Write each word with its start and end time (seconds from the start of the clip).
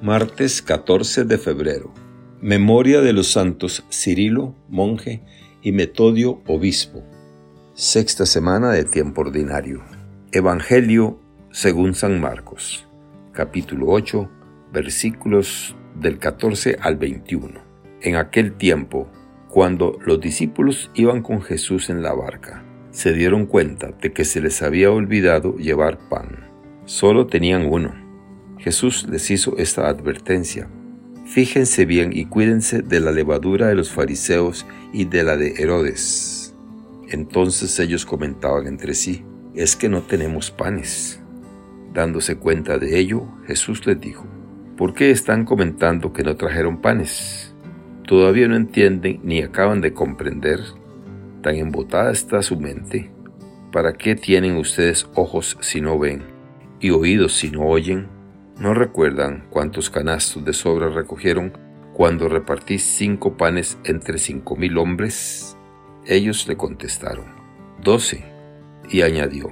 Martes 0.00 0.62
14 0.62 1.24
de 1.24 1.38
febrero. 1.38 1.92
Memoria 2.40 3.00
de 3.00 3.12
los 3.12 3.32
santos 3.32 3.84
Cirilo, 3.90 4.54
monje, 4.68 5.22
y 5.60 5.72
Metodio, 5.72 6.40
obispo. 6.46 7.02
Sexta 7.74 8.24
semana 8.24 8.70
de 8.70 8.84
tiempo 8.84 9.22
ordinario. 9.22 9.82
Evangelio 10.30 11.18
según 11.50 11.96
San 11.96 12.20
Marcos, 12.20 12.86
capítulo 13.32 13.88
8, 13.88 14.30
versículos 14.72 15.74
del 15.96 16.20
14 16.20 16.78
al 16.80 16.96
21. 16.96 17.60
En 18.00 18.14
aquel 18.14 18.52
tiempo, 18.52 19.08
cuando 19.48 19.98
los 20.06 20.20
discípulos 20.20 20.92
iban 20.94 21.22
con 21.22 21.42
Jesús 21.42 21.90
en 21.90 22.04
la 22.04 22.12
barca, 22.12 22.62
se 22.92 23.12
dieron 23.12 23.46
cuenta 23.46 23.90
de 24.00 24.12
que 24.12 24.24
se 24.24 24.40
les 24.40 24.62
había 24.62 24.92
olvidado 24.92 25.56
llevar 25.56 25.98
pan. 26.08 26.46
Solo 26.84 27.26
tenían 27.26 27.66
uno 27.66 28.07
Jesús 28.68 29.06
les 29.08 29.30
hizo 29.30 29.56
esta 29.56 29.88
advertencia. 29.88 30.68
Fíjense 31.24 31.86
bien 31.86 32.10
y 32.12 32.26
cuídense 32.26 32.82
de 32.82 33.00
la 33.00 33.12
levadura 33.12 33.68
de 33.68 33.74
los 33.74 33.90
fariseos 33.90 34.66
y 34.92 35.06
de 35.06 35.22
la 35.22 35.38
de 35.38 35.54
Herodes. 35.56 36.54
Entonces 37.08 37.80
ellos 37.80 38.04
comentaban 38.04 38.66
entre 38.66 38.92
sí, 38.92 39.24
es 39.54 39.74
que 39.74 39.88
no 39.88 40.02
tenemos 40.02 40.50
panes. 40.50 41.18
Dándose 41.94 42.36
cuenta 42.36 42.76
de 42.76 42.98
ello, 42.98 43.26
Jesús 43.46 43.86
les 43.86 43.98
dijo, 43.98 44.26
¿por 44.76 44.92
qué 44.92 45.12
están 45.12 45.46
comentando 45.46 46.12
que 46.12 46.22
no 46.22 46.36
trajeron 46.36 46.82
panes? 46.82 47.54
¿Todavía 48.06 48.48
no 48.48 48.56
entienden 48.56 49.20
ni 49.24 49.40
acaban 49.40 49.80
de 49.80 49.94
comprender? 49.94 50.60
Tan 51.40 51.54
embotada 51.54 52.12
está 52.12 52.42
su 52.42 52.60
mente. 52.60 53.10
¿Para 53.72 53.94
qué 53.94 54.14
tienen 54.14 54.58
ustedes 54.58 55.08
ojos 55.14 55.56
si 55.62 55.80
no 55.80 55.98
ven 55.98 56.22
y 56.80 56.90
oídos 56.90 57.32
si 57.32 57.50
no 57.50 57.62
oyen? 57.62 58.17
¿No 58.58 58.74
recuerdan 58.74 59.44
cuántos 59.50 59.88
canastos 59.88 60.44
de 60.44 60.52
sobra 60.52 60.88
recogieron 60.88 61.52
cuando 61.92 62.28
repartí 62.28 62.80
cinco 62.80 63.36
panes 63.36 63.78
entre 63.84 64.18
cinco 64.18 64.56
mil 64.56 64.78
hombres? 64.78 65.56
Ellos 66.06 66.48
le 66.48 66.56
contestaron, 66.56 67.26
doce. 67.80 68.24
Y 68.90 69.02
añadió, 69.02 69.50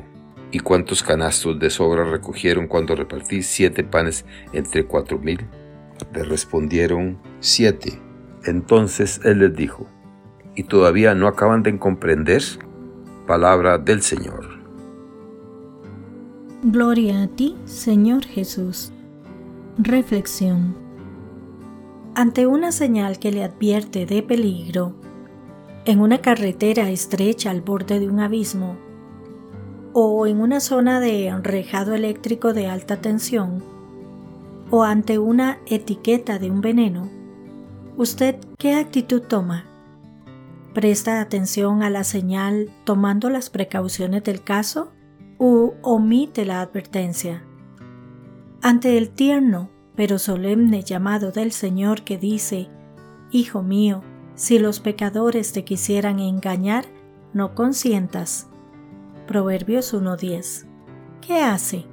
¿y 0.50 0.58
cuántos 0.58 1.04
canastos 1.04 1.60
de 1.60 1.70
sobra 1.70 2.02
recogieron 2.02 2.66
cuando 2.66 2.96
repartí 2.96 3.42
siete 3.42 3.84
panes 3.84 4.24
entre 4.52 4.84
cuatro 4.84 5.20
mil? 5.20 5.46
Le 6.12 6.24
respondieron, 6.24 7.18
siete. 7.38 8.00
Entonces 8.44 9.20
él 9.22 9.38
les 9.38 9.54
dijo, 9.54 9.86
¿y 10.56 10.64
todavía 10.64 11.14
no 11.14 11.28
acaban 11.28 11.62
de 11.62 11.78
comprender? 11.78 12.42
Palabra 13.24 13.78
del 13.78 14.02
Señor. 14.02 14.48
Gloria 16.64 17.22
a 17.22 17.28
ti, 17.28 17.54
Señor 17.66 18.24
Jesús. 18.24 18.92
Reflexión. 19.78 20.74
Ante 22.14 22.46
una 22.46 22.72
señal 22.72 23.18
que 23.18 23.30
le 23.30 23.44
advierte 23.44 24.06
de 24.06 24.22
peligro, 24.22 24.94
en 25.84 26.00
una 26.00 26.22
carretera 26.22 26.88
estrecha 26.88 27.50
al 27.50 27.60
borde 27.60 28.00
de 28.00 28.08
un 28.08 28.20
abismo, 28.20 28.78
o 29.92 30.26
en 30.26 30.40
una 30.40 30.60
zona 30.60 30.98
de 30.98 31.26
enrejado 31.26 31.94
eléctrico 31.94 32.54
de 32.54 32.68
alta 32.68 33.02
tensión, 33.02 33.62
o 34.70 34.82
ante 34.82 35.18
una 35.18 35.58
etiqueta 35.66 36.38
de 36.38 36.50
un 36.50 36.62
veneno, 36.62 37.10
¿usted 37.98 38.36
qué 38.56 38.76
actitud 38.76 39.20
toma? 39.20 39.66
¿Presta 40.72 41.20
atención 41.20 41.82
a 41.82 41.90
la 41.90 42.04
señal 42.04 42.70
tomando 42.84 43.28
las 43.28 43.50
precauciones 43.50 44.24
del 44.24 44.42
caso 44.42 44.90
o 45.36 45.74
omite 45.82 46.46
la 46.46 46.62
advertencia? 46.62 47.45
Ante 48.66 48.98
el 48.98 49.10
tierno 49.10 49.70
pero 49.94 50.18
solemne 50.18 50.82
llamado 50.82 51.30
del 51.30 51.52
Señor 51.52 52.02
que 52.02 52.18
dice, 52.18 52.68
Hijo 53.30 53.62
mío, 53.62 54.02
si 54.34 54.58
los 54.58 54.80
pecadores 54.80 55.52
te 55.52 55.64
quisieran 55.64 56.18
engañar, 56.18 56.84
no 57.32 57.54
consientas. 57.54 58.48
Proverbios 59.28 59.94
1.10. 59.94 60.66
¿Qué 61.24 61.42
hace? 61.42 61.84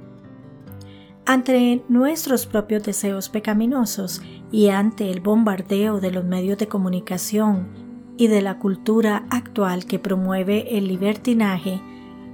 Ante 1.24 1.84
nuestros 1.88 2.44
propios 2.44 2.82
deseos 2.82 3.28
pecaminosos 3.28 4.20
y 4.50 4.70
ante 4.70 5.12
el 5.12 5.20
bombardeo 5.20 6.00
de 6.00 6.10
los 6.10 6.24
medios 6.24 6.58
de 6.58 6.66
comunicación 6.66 7.68
y 8.16 8.26
de 8.26 8.42
la 8.42 8.58
cultura 8.58 9.26
actual 9.30 9.86
que 9.86 10.00
promueve 10.00 10.76
el 10.76 10.88
libertinaje, 10.88 11.80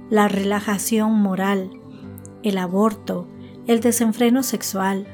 la 0.09 0.27
relajación 0.27 1.13
moral, 1.13 1.69
el 2.41 2.57
aborto, 2.57 3.27
el 3.67 3.79
desenfreno 3.81 4.43
sexual, 4.43 5.07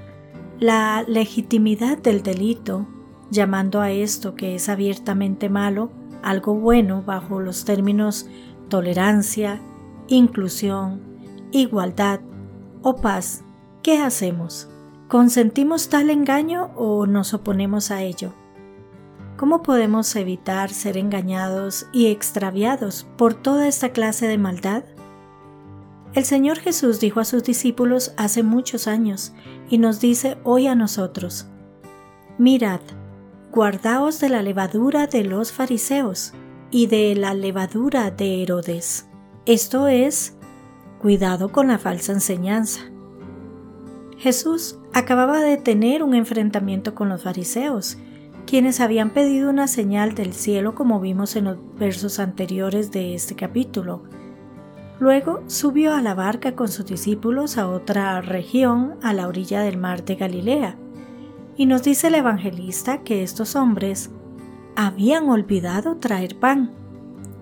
la 0.59 1.03
legitimidad 1.07 1.97
del 1.97 2.23
delito, 2.23 2.87
llamando 3.29 3.81
a 3.81 3.91
esto 3.91 4.35
que 4.35 4.55
es 4.55 4.69
abiertamente 4.69 5.49
malo 5.49 5.91
algo 6.23 6.55
bueno 6.55 7.03
bajo 7.05 7.39
los 7.39 7.65
términos 7.65 8.27
tolerancia, 8.69 9.61
inclusión, 10.07 11.01
igualdad 11.51 12.19
o 12.81 12.95
paz, 12.95 13.43
¿qué 13.83 13.99
hacemos? 13.99 14.69
¿Consentimos 15.07 15.89
tal 15.89 16.09
engaño 16.09 16.71
o 16.75 17.05
nos 17.05 17.33
oponemos 17.33 17.91
a 17.91 18.01
ello? 18.01 18.33
¿Cómo 19.37 19.61
podemos 19.61 20.15
evitar 20.15 20.71
ser 20.71 20.97
engañados 20.97 21.87
y 21.93 22.07
extraviados 22.07 23.07
por 23.17 23.35
toda 23.35 23.67
esta 23.67 23.89
clase 23.89 24.27
de 24.27 24.37
maldad? 24.37 24.83
El 26.17 26.25
Señor 26.25 26.57
Jesús 26.57 26.99
dijo 26.99 27.19
a 27.19 27.25
sus 27.25 27.43
discípulos 27.43 28.11
hace 28.17 28.41
muchos 28.41 28.87
años 28.87 29.33
y 29.69 29.77
nos 29.77 29.99
dice 29.99 30.39
hoy 30.43 30.65
a 30.65 30.73
nosotros, 30.73 31.45
Mirad, 32.39 32.79
guardaos 33.51 34.19
de 34.19 34.29
la 34.29 34.41
levadura 34.41 35.05
de 35.05 35.23
los 35.23 35.51
fariseos 35.51 36.33
y 36.71 36.87
de 36.87 37.13
la 37.13 37.35
levadura 37.35 38.09
de 38.09 38.41
Herodes. 38.41 39.07
Esto 39.45 39.87
es, 39.87 40.35
cuidado 40.99 41.51
con 41.51 41.67
la 41.67 41.77
falsa 41.77 42.13
enseñanza. 42.13 42.81
Jesús 44.17 44.79
acababa 44.93 45.41
de 45.41 45.57
tener 45.57 46.01
un 46.01 46.15
enfrentamiento 46.15 46.95
con 46.95 47.09
los 47.09 47.21
fariseos, 47.21 47.99
quienes 48.47 48.79
habían 48.79 49.11
pedido 49.11 49.51
una 49.51 49.67
señal 49.67 50.15
del 50.15 50.33
cielo 50.33 50.73
como 50.73 50.99
vimos 50.99 51.35
en 51.35 51.43
los 51.43 51.57
versos 51.75 52.17
anteriores 52.17 52.89
de 52.89 53.13
este 53.13 53.35
capítulo, 53.35 54.01
Luego 54.99 55.43
subió 55.47 55.93
a 55.93 56.01
la 56.01 56.15
barca 56.15 56.55
con 56.55 56.67
sus 56.67 56.85
discípulos 56.85 57.57
a 57.57 57.67
otra 57.67 58.19
región 58.21 58.95
a 59.03 59.13
la 59.13 59.27
orilla 59.27 59.61
del 59.61 59.77
mar 59.77 60.03
de 60.03 60.15
Galilea. 60.15 60.75
Y 61.55 61.65
nos 61.67 61.83
dice 61.83 62.07
el 62.07 62.15
evangelista 62.15 63.03
que 63.03 63.23
estos 63.23 63.55
hombres 63.55 64.09
habían 64.75 65.29
olvidado 65.29 65.97
traer 65.97 66.37
pan 66.39 66.71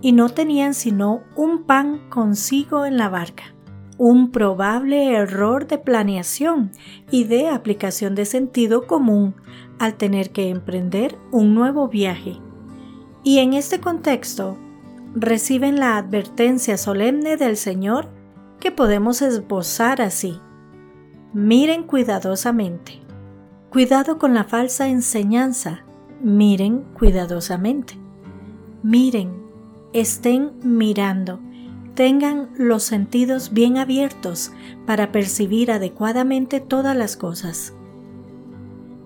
y 0.01 0.11
no 0.11 0.29
tenían 0.29 0.73
sino 0.73 1.21
un 1.35 1.63
pan 1.63 2.01
consigo 2.09 2.85
en 2.85 2.97
la 2.97 3.09
barca. 3.09 3.55
Un 3.97 4.31
probable 4.31 5.13
error 5.13 5.67
de 5.67 5.77
planeación 5.77 6.71
y 7.09 7.23
de 7.23 7.47
aplicación 7.47 8.15
de 8.15 8.25
sentido 8.25 8.85
común 8.87 9.35
al 9.79 9.95
tener 9.95 10.31
que 10.31 10.49
emprender 10.49 11.17
un 11.31 11.55
nuevo 11.55 11.87
viaje. 11.87 12.37
Y 13.23 13.39
en 13.39 13.53
este 13.53 13.79
contexto, 13.79 14.57
reciben 15.15 15.79
la 15.79 15.97
advertencia 15.97 16.77
solemne 16.77 17.37
del 17.37 17.55
Señor 17.55 18.09
que 18.59 18.71
podemos 18.71 19.21
esbozar 19.21 20.01
así. 20.01 20.39
Miren 21.33 21.83
cuidadosamente. 21.83 23.01
Cuidado 23.69 24.17
con 24.17 24.33
la 24.33 24.43
falsa 24.43 24.87
enseñanza. 24.89 25.83
Miren 26.21 26.83
cuidadosamente. 26.97 27.97
Miren, 28.83 29.31
estén 29.93 30.51
mirando. 30.63 31.39
Tengan 31.93 32.49
los 32.57 32.83
sentidos 32.83 33.53
bien 33.53 33.77
abiertos 33.77 34.51
para 34.85 35.13
percibir 35.13 35.71
adecuadamente 35.71 36.59
todas 36.59 36.95
las 36.95 37.15
cosas. 37.15 37.73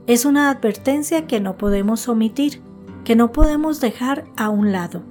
Es 0.08 0.26
una 0.26 0.50
advertencia 0.50 1.28
que 1.28 1.40
no 1.40 1.56
podemos 1.56 2.08
omitir, 2.08 2.62
que 3.04 3.16
no 3.16 3.32
podemos 3.32 3.80
dejar 3.80 4.26
a 4.38 4.50
un 4.50 4.72
lado 4.72 5.04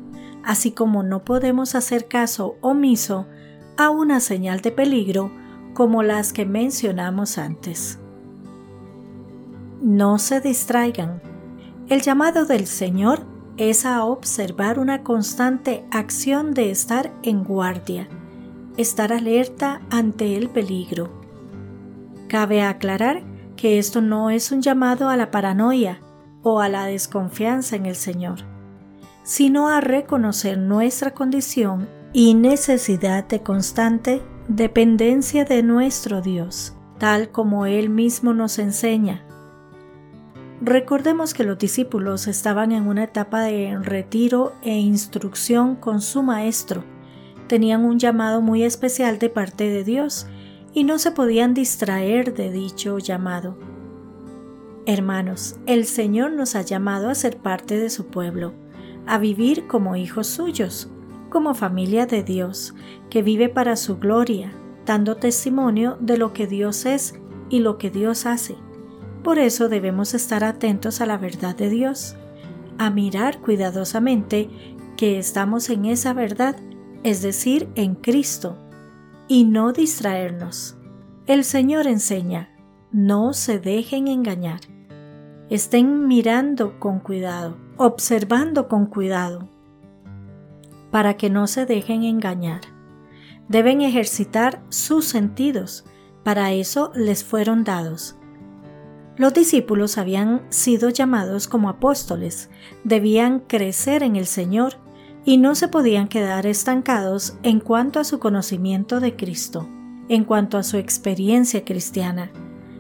así 0.45 0.73
como 0.73 1.03
no 1.03 1.25
podemos 1.25 1.75
hacer 1.75 2.09
caso 2.09 2.57
omiso 2.61 3.27
a 3.77 3.91
una 3.91 4.21
señal 4.21 4.61
de 4.61 4.73
peligro 4.73 5.31
como 5.75 6.03
las 6.03 6.33
que 6.33 6.45
mencionamos 6.45 7.39
antes. 7.39 7.99
No 9.81 10.19
se 10.19 10.41
distraigan. 10.41 11.23
El 11.89 12.03
llamado 12.03 12.45
del 12.45 12.67
Señor 12.67 13.25
es 13.57 13.87
a 13.87 14.05
observar 14.05 14.79
una 14.79 15.03
constante 15.03 15.85
acción 15.91 16.53
de 16.53 16.71
estar 16.71 17.13
en 17.23 17.45
guardia, 17.45 18.09
estar 18.77 19.13
alerta 19.13 19.81
ante 19.91 20.37
el 20.37 20.49
peligro. 20.49 21.11
Cabe 22.29 22.63
aclarar 22.63 23.23
que 23.57 23.79
esto 23.79 24.01
no 24.01 24.31
es 24.31 24.51
un 24.51 24.63
llamado 24.63 25.09
a 25.09 25.17
la 25.17 25.31
paranoia 25.31 26.01
o 26.43 26.61
a 26.61 26.69
la 26.69 26.87
desconfianza 26.87 27.77
en 27.77 27.87
el 27.87 27.97
Señor 27.97 28.48
sino 29.29 29.69
a 29.69 29.83
reconocer 29.83 30.57
nuestra 30.57 31.13
condición 31.13 31.87
y 32.15 32.33
necesidad 32.33 33.29
de 33.29 33.43
constante 33.43 34.23
dependencia 34.49 35.45
de 35.45 35.63
nuestro 35.63 36.23
Dios, 36.23 36.75
tal 36.97 37.31
como 37.31 37.67
Él 37.67 37.91
mismo 37.91 38.33
nos 38.33 38.59
enseña, 38.59 39.29
Recordemos 40.61 41.35
que 41.35 41.45
los 41.45 41.57
discípulos 41.57 42.27
estaban 42.27 42.73
en 42.73 42.89
una 42.89 43.05
etapa 43.05 43.43
de 43.43 43.79
retiro 43.81 44.55
e 44.63 44.77
instrucción 44.77 45.77
con 45.77 46.01
su 46.01 46.25
maestro. 46.25 46.83
Tenían 47.47 47.85
un 47.85 48.01
llamado 48.01 48.41
muy 48.41 48.65
especial 48.65 49.21
de 49.21 49.29
parte 49.29 49.69
de 49.69 49.85
Dios 49.85 50.27
y 50.73 50.83
no 50.83 50.99
se 50.99 51.13
podían 51.13 51.55
distraer 51.55 52.35
de 52.35 52.51
dicho 52.51 52.99
llamado. 52.99 53.57
Hermanos, 54.85 55.57
el 55.67 55.85
Señor 55.85 56.33
nos 56.33 56.57
ha 56.57 56.63
llamado 56.63 57.09
a 57.09 57.15
ser 57.15 57.37
parte 57.37 57.79
de 57.79 57.89
su 57.89 58.07
pueblo, 58.07 58.53
a 59.09 59.19
vivir 59.19 59.67
como 59.67 59.97
hijos 59.97 60.27
suyos, 60.27 60.91
como 61.31 61.55
familia 61.55 62.07
de 62.07 62.23
Dios, 62.23 62.75
que 63.09 63.23
vive 63.23 63.49
para 63.49 63.75
su 63.77 63.99
gloria, 63.99 64.53
dando 64.85 65.17
testimonio 65.17 65.97
de 65.99 66.19
lo 66.19 66.35
que 66.35 66.47
Dios 66.47 66.85
es 66.87 67.15
y 67.49 67.61
lo 67.61 67.79
que 67.79 67.91
Dios 67.91 68.27
hace. 68.27 68.57
Por 69.25 69.39
eso 69.39 69.69
debemos 69.69 70.13
estar 70.13 70.45
atentos 70.45 71.01
a 71.01 71.07
la 71.07 71.17
verdad 71.17 71.57
de 71.57 71.71
Dios, 71.71 72.17
a 72.77 72.91
mirar 72.91 73.41
cuidadosamente 73.41 74.49
que 74.97 75.19
estamos 75.19 75.71
en 75.71 75.87
esa 75.87 76.13
verdad, 76.13 76.57
es 77.03 77.23
decir, 77.23 77.69
en 77.77 77.95
Cristo, 77.95 78.59
y 79.27 79.45
no 79.45 79.73
distraernos. 79.73 80.77
El 81.27 81.45
Señor 81.45 81.87
enseña, 81.87 82.55
no 82.93 83.33
se 83.33 83.59
dejen 83.59 84.07
engañar. 84.07 84.61
Estén 85.51 86.07
mirando 86.07 86.79
con 86.79 87.01
cuidado, 87.01 87.57
observando 87.79 88.69
con 88.69 88.85
cuidado, 88.85 89.49
para 90.91 91.17
que 91.17 91.31
no 91.31 91.47
se 91.47 91.65
dejen 91.65 92.05
engañar. 92.05 92.61
Deben 93.49 93.81
ejercitar 93.81 94.63
sus 94.69 95.07
sentidos, 95.07 95.87
para 96.23 96.53
eso 96.53 96.93
les 96.95 97.25
fueron 97.25 97.65
dados. 97.65 98.17
Los 99.17 99.33
discípulos 99.33 99.97
habían 99.97 100.43
sido 100.51 100.91
llamados 100.91 101.49
como 101.49 101.71
apóstoles, 101.71 102.51
debían 102.85 103.41
crecer 103.41 104.03
en 104.03 104.17
el 104.17 104.27
Señor 104.27 104.75
y 105.25 105.39
no 105.39 105.55
se 105.55 105.69
podían 105.69 106.09
quedar 106.09 106.47
estancados 106.47 107.39
en 107.43 107.61
cuanto 107.61 108.01
a 108.01 108.05
su 108.05 108.19
conocimiento 108.19 109.01
de 109.01 109.17
Cristo, 109.17 109.67
en 110.11 110.25
cuanto 110.25 110.59
a 110.59 110.63
su 110.63 110.77
experiencia 110.77 111.65
cristiana, 111.65 112.31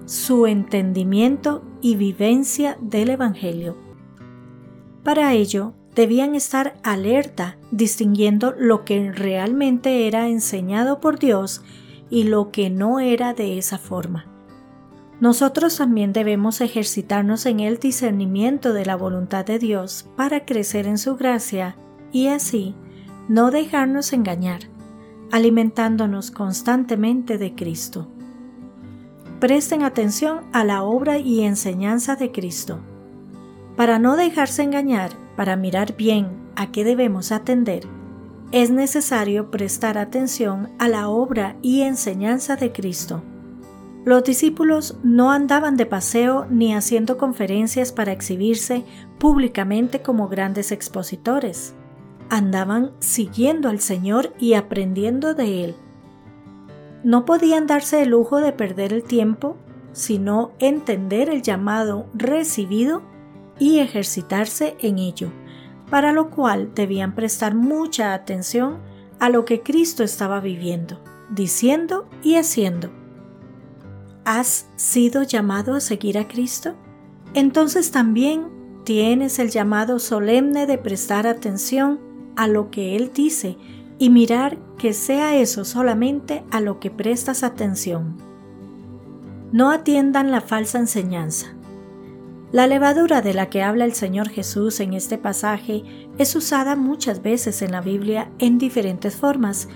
su 0.08 0.46
entendimiento 0.46 1.62
y 1.82 1.96
vivencia 1.96 2.78
del 2.81 3.10
Evangelio. 3.10 3.76
Para 5.05 5.34
ello, 5.34 5.75
debían 5.94 6.34
estar 6.34 6.78
alerta, 6.82 7.58
distinguiendo 7.72 8.55
lo 8.56 8.87
que 8.87 9.12
realmente 9.12 10.06
era 10.06 10.28
enseñado 10.28 10.99
por 11.00 11.19
Dios 11.19 11.60
y 12.08 12.22
lo 12.22 12.50
que 12.50 12.70
no 12.70 13.00
era 13.00 13.34
de 13.34 13.58
esa 13.58 13.76
forma. 13.76 14.25
Nosotros 15.20 15.76
también 15.76 16.14
debemos 16.14 16.62
ejercitarnos 16.62 17.44
en 17.44 17.61
el 17.61 17.78
discernimiento 17.78 18.72
de 18.72 18.87
la 18.87 18.96
voluntad 18.96 19.44
de 19.44 19.58
Dios 19.58 20.08
para 20.16 20.46
crecer 20.46 20.87
en 20.87 20.96
su 20.96 21.16
gracia 21.16 21.76
y 22.12 22.28
así 22.28 22.75
no 23.28 23.50
dejarnos 23.50 24.14
engañar, 24.14 24.61
alimentándonos 25.32 26.31
constantemente 26.31 27.37
de 27.37 27.54
Cristo. 27.54 28.08
Presten 29.40 29.85
atención 29.85 30.40
a 30.52 30.64
la 30.64 30.82
obra 30.82 31.19
y 31.19 31.43
enseñanza 31.43 32.17
de 32.17 32.32
Cristo. 32.32 32.81
Para 33.76 34.00
no 34.00 34.17
dejarse 34.17 34.64
engañar, 34.64 35.12
para 35.37 35.55
mirar 35.55 35.96
bien 35.96 36.26
a 36.56 36.73
qué 36.73 36.82
debemos 36.82 37.31
atender, 37.31 37.85
es 38.50 38.70
necesario 38.70 39.52
prestar 39.52 39.96
atención 39.96 40.70
a 40.81 40.88
la 40.88 41.08
obra 41.08 41.55
y 41.62 41.82
enseñanza 41.82 42.56
de 42.56 42.73
Cristo. 42.73 43.23
Los 44.05 44.25
discípulos 44.25 44.96
no 45.05 45.31
andaban 45.31 45.76
de 45.76 45.87
paseo 45.87 46.46
ni 46.50 46.75
haciendo 46.75 47.17
conferencias 47.17 47.93
para 47.93 48.11
exhibirse 48.11 48.85
públicamente 49.19 50.02
como 50.02 50.26
grandes 50.26 50.73
expositores. 50.73 51.75
Andaban 52.29 52.90
siguiendo 52.99 53.69
al 53.69 53.79
Señor 53.79 54.32
y 54.40 54.55
aprendiendo 54.55 55.35
de 55.35 55.64
Él. 55.64 55.76
No 57.08 57.25
podían 57.25 57.66
darse 57.66 58.02
el 58.02 58.10
lujo 58.10 58.37
de 58.37 58.52
perder 58.52 58.93
el 58.93 59.02
tiempo, 59.02 59.56
sino 59.94 60.50
entender 60.58 61.31
el 61.31 61.40
llamado 61.40 62.05
recibido 62.12 63.00
y 63.58 63.78
ejercitarse 63.78 64.76
en 64.81 64.99
ello, 64.99 65.31
para 65.88 66.12
lo 66.12 66.28
cual 66.28 66.72
debían 66.75 67.14
prestar 67.14 67.55
mucha 67.55 68.12
atención 68.12 68.76
a 69.20 69.31
lo 69.31 69.46
que 69.46 69.62
Cristo 69.62 70.05
estaba 70.05 70.40
viviendo, 70.40 71.00
diciendo 71.31 72.06
y 72.22 72.34
haciendo. 72.34 72.90
¿Has 74.26 74.66
sido 74.76 75.22
llamado 75.22 75.76
a 75.76 75.81
seguir 75.81 76.19
a 76.19 76.28
Cristo? 76.28 76.75
Entonces 77.32 77.90
también 77.90 78.49
tienes 78.84 79.38
el 79.38 79.49
llamado 79.49 79.99
solemne 79.99 80.66
de 80.66 80.76
prestar 80.76 81.26
atención 81.26 82.00
a 82.37 82.49
lo 82.49 82.70
que 82.70 82.96
Él 82.96 83.12
dice 83.14 83.56
y 83.98 84.10
mirar 84.10 84.58
que 84.78 84.92
sea 84.92 85.36
eso 85.36 85.64
solamente 85.64 86.44
a 86.50 86.60
lo 86.60 86.78
que 86.80 86.90
prestas 86.90 87.42
atención. 87.42 88.16
No 89.52 89.70
atiendan 89.70 90.30
la 90.30 90.40
falsa 90.40 90.78
enseñanza. 90.78 91.54
La 92.52 92.66
levadura 92.66 93.20
de 93.20 93.34
la 93.34 93.50
que 93.50 93.62
habla 93.62 93.84
el 93.84 93.92
Señor 93.92 94.28
Jesús 94.28 94.80
en 94.80 94.94
este 94.94 95.18
pasaje 95.18 95.84
es 96.16 96.34
usada 96.34 96.76
muchas 96.76 97.22
veces 97.22 97.60
en 97.60 97.72
la 97.72 97.80
Biblia 97.80 98.30
en 98.38 98.58
diferentes 98.58 99.16
formas 99.16 99.68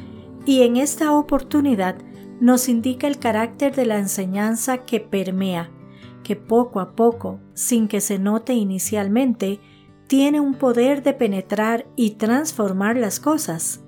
y 0.47 0.63
en 0.63 0.77
esta 0.77 1.13
oportunidad 1.13 1.97
nos 2.41 2.69
indica 2.69 3.07
el 3.07 3.19
carácter 3.19 3.75
de 3.77 3.87
la 3.87 3.99
enseñanza 3.99 4.79
que 4.79 5.01
permea, 5.01 5.71
que 6.25 6.35
poco 6.35 6.81
a 6.81 6.97
poco, 6.97 7.41
sin 7.55 7.89
que 7.89 8.01
se 8.01 8.19
note 8.19 8.55
inicialmente, 8.55 9.61
tiene 10.07 10.41
un 10.41 10.55
poder 10.55 11.03
de 11.03 11.13
penetrar 11.13 11.87
y 11.95 12.13
transformar 12.13 12.97
las 12.97 13.21
cosas, 13.21 13.81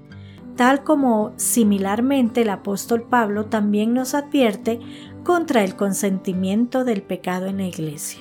tal 0.57 0.85
como 0.85 1.33
similarmente 1.37 2.43
el 2.43 2.51
apóstol 2.51 3.03
Pablo 3.03 3.47
también 3.47 3.95
nos 3.95 4.15
advierte 4.15 4.81
contra 5.25 5.65
el 5.65 5.75
consentimiento 5.77 6.85
del 6.85 7.03
pecado 7.03 7.47
en 7.47 7.59
la 7.59 7.67
iglesia. 7.67 8.21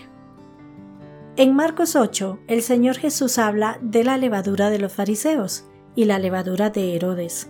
En 1.35 1.55
Marcos 1.55 1.95
8, 1.95 2.39
el 2.47 2.61
Señor 2.61 2.95
Jesús 2.95 3.39
habla 3.39 3.79
de 3.81 4.03
la 4.03 4.17
levadura 4.17 4.69
de 4.69 4.79
los 4.79 4.93
fariseos 4.93 5.65
y 5.95 6.05
la 6.05 6.19
levadura 6.19 6.69
de 6.69 6.95
Herodes, 6.95 7.49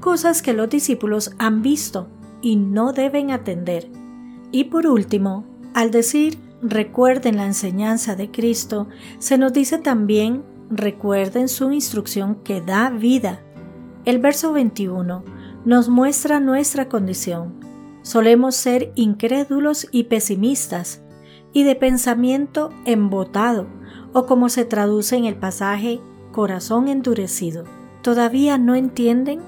cosas 0.00 0.42
que 0.42 0.52
los 0.52 0.68
discípulos 0.68 1.32
han 1.38 1.62
visto 1.62 2.08
y 2.42 2.56
no 2.56 2.92
deben 2.92 3.30
atender. 3.30 3.88
Y 4.50 4.64
por 4.64 4.86
último, 4.86 5.44
al 5.74 5.90
decir 5.90 6.38
recuerden 6.62 7.36
la 7.36 7.46
enseñanza 7.46 8.16
de 8.16 8.30
Cristo, 8.30 8.88
se 9.18 9.38
nos 9.38 9.52
dice 9.52 9.78
también 9.78 10.42
recuerden 10.70 11.48
su 11.48 11.72
instrucción 11.72 12.36
que 12.36 12.60
da 12.60 12.90
vida. 12.90 13.42
El 14.06 14.18
verso 14.18 14.52
21 14.52 15.24
nos 15.66 15.90
muestra 15.90 16.40
nuestra 16.40 16.88
condición. 16.88 17.60
Solemos 18.02 18.54
ser 18.54 18.92
incrédulos 18.94 19.86
y 19.92 20.04
pesimistas 20.04 21.02
y 21.52 21.64
de 21.64 21.74
pensamiento 21.74 22.70
embotado, 22.86 23.66
o 24.14 24.24
como 24.24 24.48
se 24.48 24.64
traduce 24.64 25.16
en 25.16 25.26
el 25.26 25.36
pasaje, 25.36 26.00
corazón 26.32 26.88
endurecido. 26.88 27.64
¿Todavía 28.02 28.56
no 28.56 28.74
entienden? 28.74 29.40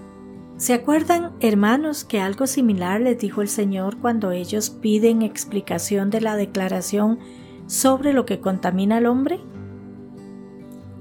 ¿Se 0.59 0.75
acuerdan, 0.75 1.33
hermanos, 1.41 2.05
que 2.05 2.21
algo 2.21 2.47
similar 2.47 3.01
les 3.01 3.19
dijo 3.19 3.41
el 3.41 3.49
Señor 3.49 3.97
cuando 3.99 4.33
ellos 4.33 4.69
piden 4.69 5.23
explicación 5.23 6.11
de 6.11 6.21
la 6.21 6.37
declaración 6.37 7.19
sobre 7.67 8.13
lo 8.13 8.27
que 8.27 8.41
contamina 8.41 8.99
al 8.99 9.07
hombre? 9.07 9.41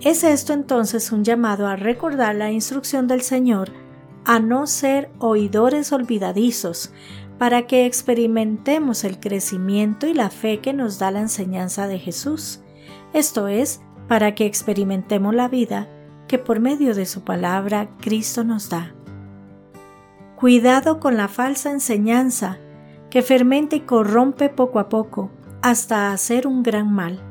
¿Es 0.04 0.24
esto 0.24 0.54
entonces 0.54 1.12
un 1.12 1.24
llamado 1.24 1.68
a 1.68 1.76
recordar 1.76 2.34
la 2.34 2.50
instrucción 2.52 3.08
del 3.08 3.22
Señor 3.22 3.72
a 4.26 4.40
no 4.40 4.66
ser 4.66 5.12
oidores 5.20 5.92
olvidadizos, 5.92 6.92
para 7.38 7.68
que 7.68 7.86
experimentemos 7.86 9.04
el 9.04 9.20
crecimiento 9.20 10.08
y 10.08 10.14
la 10.16 10.32
fe 10.32 10.60
que 10.60 10.74
nos 10.74 10.98
da 10.98 11.12
la 11.12 11.22
enseñanza 11.22 11.88
de 11.88 12.00
Jesús? 12.00 12.62
Esto 13.14 13.48
es, 13.48 13.82
para 14.08 14.34
que 14.34 14.48
experimentemos 14.48 15.36
la 15.36 15.48
vida 15.48 15.88
que 16.28 16.40
por 16.40 16.60
medio 16.60 16.96
de 16.96 17.06
su 17.06 17.24
palabra 17.24 17.90
Cristo 18.00 18.44
nos 18.44 18.70
da. 18.70 18.96
Cuidado 20.36 21.00
con 21.00 21.16
la 21.16 21.28
falsa 21.28 21.70
enseñanza 21.70 22.58
que 23.12 23.22
fermenta 23.22 23.76
y 23.76 23.82
corrompe 23.82 24.50
poco 24.50 24.80
a 24.80 24.90
poco 24.90 25.30
hasta 25.62 26.12
hacer 26.12 26.48
un 26.48 26.64
gran 26.64 26.92
mal. 26.92 27.31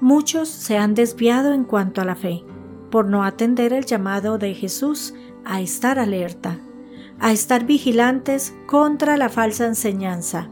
Muchos 0.00 0.48
se 0.48 0.78
han 0.78 0.94
desviado 0.94 1.52
en 1.52 1.64
cuanto 1.64 2.00
a 2.00 2.04
la 2.04 2.14
fe, 2.14 2.44
por 2.90 3.06
no 3.06 3.24
atender 3.24 3.72
el 3.72 3.84
llamado 3.84 4.38
de 4.38 4.54
Jesús 4.54 5.14
a 5.44 5.60
estar 5.60 5.98
alerta, 5.98 6.58
a 7.18 7.32
estar 7.32 7.64
vigilantes 7.64 8.54
contra 8.66 9.16
la 9.16 9.28
falsa 9.28 9.66
enseñanza. 9.66 10.48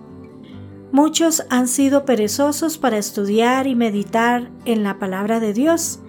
Muchos 0.90 1.44
han 1.50 1.68
sido 1.68 2.04
perezosos 2.04 2.78
para 2.78 2.98
estudiar 2.98 3.66
y 3.66 3.74
meditar 3.74 4.50
en 4.64 4.82
la 4.82 4.98
palabra 4.98 5.40
de 5.40 5.52
Dios 5.52 6.00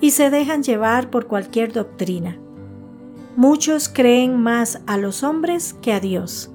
y 0.00 0.10
se 0.10 0.30
dejan 0.30 0.62
llevar 0.62 1.10
por 1.10 1.26
cualquier 1.26 1.72
doctrina. 1.72 2.38
Muchos 3.36 3.88
creen 3.88 4.40
más 4.40 4.80
a 4.86 4.98
los 4.98 5.22
hombres 5.22 5.74
que 5.80 5.92
a 5.92 6.00
Dios 6.00 6.50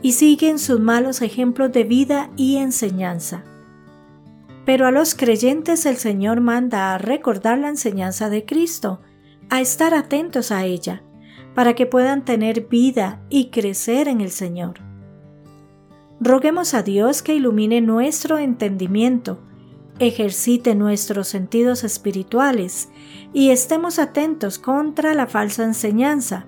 y 0.00 0.12
siguen 0.12 0.58
sus 0.58 0.80
malos 0.80 1.20
ejemplos 1.20 1.72
de 1.72 1.84
vida 1.84 2.30
y 2.36 2.56
enseñanza. 2.56 3.44
Pero 4.64 4.86
a 4.86 4.90
los 4.90 5.14
creyentes 5.14 5.86
el 5.86 5.96
Señor 5.96 6.40
manda 6.40 6.94
a 6.94 6.98
recordar 6.98 7.58
la 7.58 7.68
enseñanza 7.68 8.30
de 8.30 8.44
Cristo, 8.44 9.00
a 9.50 9.60
estar 9.60 9.94
atentos 9.94 10.50
a 10.50 10.64
ella, 10.64 11.02
para 11.54 11.74
que 11.74 11.86
puedan 11.86 12.24
tener 12.24 12.66
vida 12.68 13.22
y 13.28 13.50
crecer 13.50 14.08
en 14.08 14.20
el 14.20 14.30
Señor. 14.30 14.80
Roguemos 16.20 16.74
a 16.74 16.82
Dios 16.82 17.22
que 17.22 17.34
ilumine 17.34 17.80
nuestro 17.80 18.38
entendimiento, 18.38 19.40
ejercite 19.98 20.74
nuestros 20.74 21.28
sentidos 21.28 21.84
espirituales 21.84 22.88
y 23.32 23.50
estemos 23.50 23.98
atentos 23.98 24.58
contra 24.58 25.14
la 25.14 25.26
falsa 25.26 25.64
enseñanza, 25.64 26.46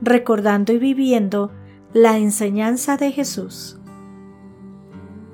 recordando 0.00 0.72
y 0.72 0.78
viviendo 0.78 1.52
la 1.92 2.18
enseñanza 2.18 2.96
de 2.96 3.12
Jesús. 3.12 3.79